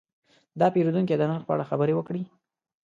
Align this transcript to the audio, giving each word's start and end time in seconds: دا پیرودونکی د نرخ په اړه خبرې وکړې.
دا 0.59 0.67
پیرودونکی 0.73 1.15
د 1.17 1.23
نرخ 1.29 1.43
په 1.47 1.53
اړه 1.55 1.69
خبرې 1.71 1.93
وکړې. 1.95 2.23